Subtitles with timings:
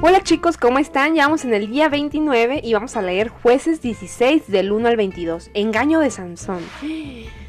[0.00, 1.16] Hola chicos, ¿cómo están?
[1.16, 4.96] Ya vamos en el día 29 y vamos a leer jueces 16 del 1 al
[4.96, 5.50] 22.
[5.54, 6.60] Engaño de Sansón.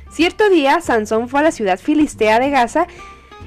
[0.09, 2.87] Cierto día, Sansón fue a la ciudad filistea de Gaza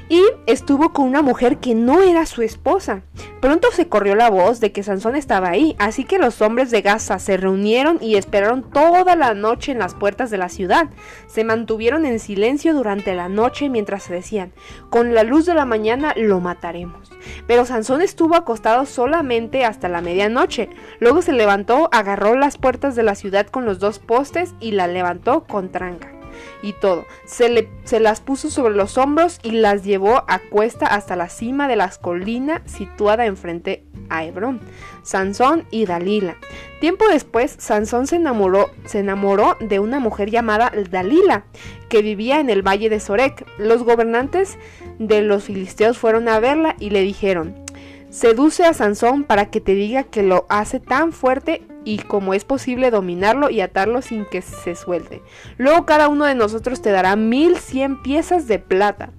[0.09, 3.02] y estuvo con una mujer que no era su esposa.
[3.40, 6.82] Pronto se corrió la voz de que Sansón estaba ahí, así que los hombres de
[6.82, 10.90] Gaza se reunieron y esperaron toda la noche en las puertas de la ciudad.
[11.26, 14.52] Se mantuvieron en silencio durante la noche mientras se decían,
[14.90, 17.11] con la luz de la mañana lo mataremos.
[17.46, 20.68] Pero Sansón estuvo acostado solamente hasta la medianoche.
[21.00, 24.88] Luego se levantó, agarró las puertas de la ciudad con los dos postes y la
[24.88, 26.11] levantó con tranca
[26.63, 27.07] y todo.
[27.25, 31.29] Se, le, se las puso sobre los hombros y las llevó a cuesta hasta la
[31.29, 34.61] cima de las colinas situada enfrente a Hebrón,
[35.03, 36.36] Sansón y Dalila.
[36.81, 41.45] Tiempo después, Sansón se enamoró, se enamoró de una mujer llamada Dalila,
[41.89, 43.47] que vivía en el valle de Sorek.
[43.58, 44.58] Los gobernantes
[44.98, 47.55] de los filisteos fueron a verla y le dijeron,
[48.11, 52.44] Seduce a Sansón para que te diga que lo hace tan fuerte y como es
[52.44, 55.22] posible dominarlo y atarlo sin que se suelte.
[55.58, 59.11] Luego cada uno de nosotros te dará mil cien piezas de plata.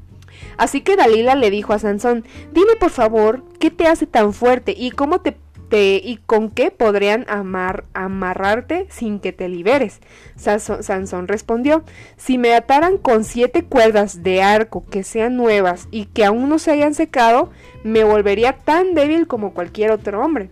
[0.58, 4.74] Así que Dalila le dijo a Sansón, dime por favor, ¿qué te hace tan fuerte
[4.78, 5.38] y cómo te
[5.76, 10.02] y con qué podrían amar, amarrarte sin que te liberes.
[10.36, 11.84] Sansón respondió,
[12.16, 16.60] si me ataran con siete cuerdas de arco que sean nuevas y que aún no
[16.60, 17.50] se hayan secado,
[17.84, 20.50] me volvería tan débil como cualquier otro hombre.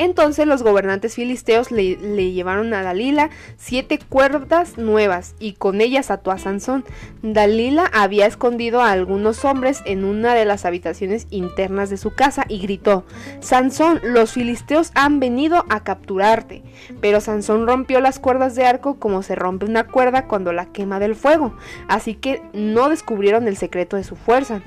[0.00, 1.94] Entonces los gobernantes filisteos le,
[2.32, 6.86] llevaron a Dalila siete cuerdas nuevas y con ellas ató a Sansón.
[7.20, 12.46] Dalila había escondido a algunos hombres en una de las habitaciones internas de su casa
[12.48, 13.04] y gritó,
[13.40, 16.62] Sansón, los filisteos han venido a capturarte.
[17.02, 20.98] Pero Sansón rompió las cuerdas de arco como se rompe una cuerda cuando la quema
[20.98, 21.54] del fuego,
[21.88, 24.62] así que no descubrieron el secreto de su fuerza.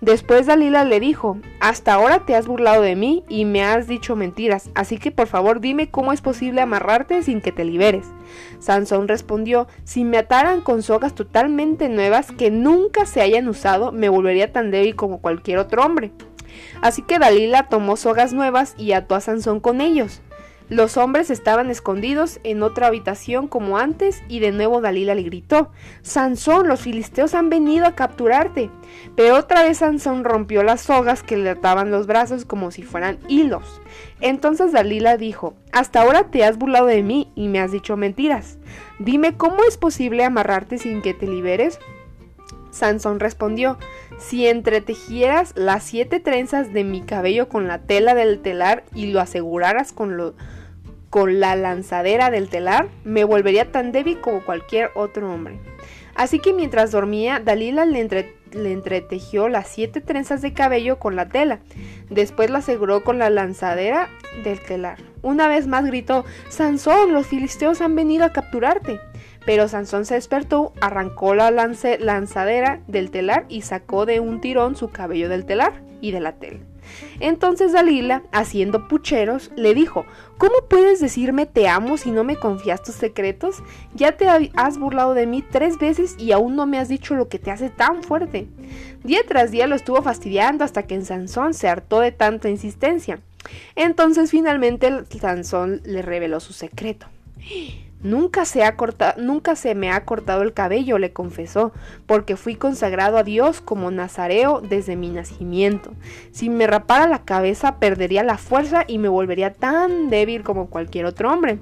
[0.00, 4.14] Después Dalila le dijo, hasta ahora te has burlado de mí y me has dicho
[4.14, 8.06] mentiras así que por favor dime cómo es posible amarrarte sin que te liberes.
[8.60, 14.08] Sansón respondió, si me ataran con sogas totalmente nuevas que nunca se hayan usado, me
[14.08, 16.12] volvería tan débil como cualquier otro hombre.
[16.82, 20.20] Así que Dalila tomó sogas nuevas y ató a Sansón con ellos.
[20.68, 25.70] Los hombres estaban escondidos en otra habitación como antes y de nuevo Dalila le gritó,
[26.02, 28.70] Sansón, los filisteos han venido a capturarte.
[29.14, 33.18] Pero otra vez Sansón rompió las sogas que le ataban los brazos como si fueran
[33.28, 33.80] hilos.
[34.20, 38.58] Entonces Dalila dijo, hasta ahora te has burlado de mí y me has dicho mentiras.
[38.98, 41.78] Dime cómo es posible amarrarte sin que te liberes.
[42.76, 43.78] Sansón respondió,
[44.18, 49.20] si entretejieras las siete trenzas de mi cabello con la tela del telar y lo
[49.20, 50.34] aseguraras con, lo,
[51.10, 55.58] con la lanzadera del telar, me volvería tan débil como cualquier otro hombre.
[56.14, 61.28] Así que mientras dormía, Dalila le, le, entretejió las siete trenzas de cabello con la
[61.28, 61.60] tela.
[62.08, 64.08] Después la aseguró con la lanzadera
[64.42, 64.98] del telar.
[65.22, 68.98] Una vez más gritó, Sansón, los filisteos han venido a capturarte.
[69.46, 74.90] Pero Sansón se despertó, arrancó la lanzadera del telar y sacó de un tirón su
[74.90, 76.58] cabello del telar y de la tela.
[77.20, 80.04] Entonces Dalila, haciendo pucheros, le dijo,
[80.38, 83.62] ¿Cómo puedes decirme te amo si no me confías tus secretos?
[83.94, 87.28] Ya te has burlado de mí tres veces y aún no me has dicho lo
[87.28, 88.48] que te hace tan fuerte.
[89.02, 93.20] Día tras día lo estuvo fastidiando hasta que en Sansón se hartó de tanta insistencia.
[93.76, 97.06] Entonces finalmente Sansón le reveló su secreto.
[98.06, 98.76] Nunca se, ha
[99.16, 101.72] nunca se me ha cortado el cabello, le confesó,
[102.06, 105.92] porque fui consagrado a Dios como nazareo desde mi nacimiento.
[106.30, 111.04] Si me rapara la cabeza perdería la fuerza y me volvería tan débil como cualquier
[111.04, 111.58] otro hombre.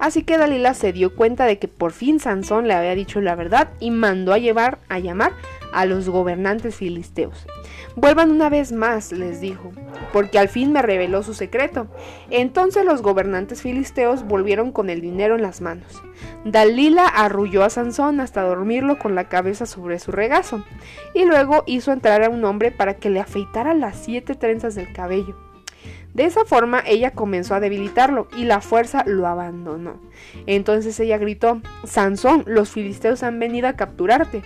[0.00, 3.36] Así que Dalila se dio cuenta de que por fin Sansón le había dicho la
[3.36, 5.30] verdad y mandó a llevar a llamar
[5.72, 7.46] a los gobernantes filisteos.
[7.94, 9.70] Vuelvan una vez más, les dijo,
[10.12, 11.86] porque al fin me reveló su secreto.
[12.30, 16.02] Entonces los gobernantes filisteos volvieron con el dinero en las manos.
[16.44, 20.64] Dalila arrulló a Sansón hasta dormirlo con la cabeza sobre su regazo,
[21.14, 24.92] y luego hizo entrar a un hombre para que le afeitara las siete trenzas del
[24.92, 25.47] cabello.
[26.14, 30.00] De esa forma ella comenzó a debilitarlo y la fuerza lo abandonó.
[30.46, 34.42] Entonces ella gritó, Sansón, los filisteos han venido a capturarte.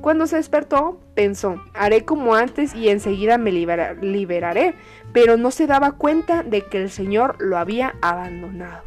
[0.00, 4.74] Cuando se despertó, pensó, haré como antes y enseguida me liberaré,
[5.12, 8.84] pero no se daba cuenta de que el Señor lo había abandonado.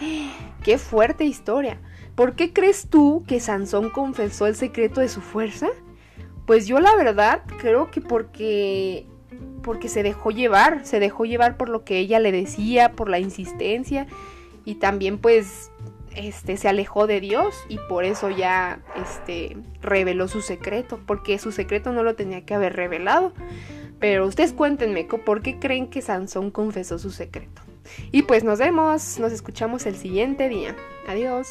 [0.62, 1.80] ¡Qué fuerte historia!
[2.14, 5.68] ¿Por qué crees tú que Sansón confesó el secreto de su fuerza?
[6.46, 9.06] Pues yo la verdad creo que porque
[9.62, 13.18] porque se dejó llevar, se dejó llevar por lo que ella le decía, por la
[13.18, 14.06] insistencia
[14.64, 15.70] y también pues
[16.14, 21.52] este se alejó de Dios y por eso ya este reveló su secreto, porque su
[21.52, 23.32] secreto no lo tenía que haber revelado.
[24.00, 27.62] Pero ustedes cuéntenme por qué creen que Sansón confesó su secreto.
[28.12, 30.76] Y pues nos vemos, nos escuchamos el siguiente día.
[31.08, 31.48] Adiós.